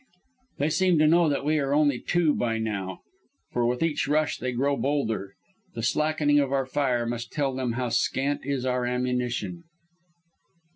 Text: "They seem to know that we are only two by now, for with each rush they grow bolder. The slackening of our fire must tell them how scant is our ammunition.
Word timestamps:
"They 0.57 0.71
seem 0.71 0.97
to 0.97 1.05
know 1.05 1.29
that 1.29 1.45
we 1.45 1.59
are 1.59 1.75
only 1.75 1.99
two 1.99 2.33
by 2.33 2.57
now, 2.57 3.01
for 3.51 3.67
with 3.67 3.83
each 3.83 4.07
rush 4.07 4.39
they 4.39 4.51
grow 4.51 4.75
bolder. 4.75 5.35
The 5.75 5.83
slackening 5.83 6.39
of 6.39 6.51
our 6.51 6.65
fire 6.65 7.05
must 7.05 7.31
tell 7.31 7.53
them 7.53 7.73
how 7.73 7.89
scant 7.89 8.43
is 8.43 8.65
our 8.65 8.83
ammunition. 8.87 9.63